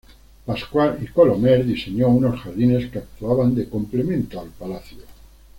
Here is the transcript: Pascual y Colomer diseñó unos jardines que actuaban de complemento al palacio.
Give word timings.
Pascual 0.47 0.97
y 0.99 1.05
Colomer 1.05 1.63
diseñó 1.63 2.07
unos 2.07 2.39
jardines 2.41 2.89
que 2.89 2.97
actuaban 2.97 3.53
de 3.53 3.69
complemento 3.69 4.41
al 4.41 4.47
palacio. 4.49 5.03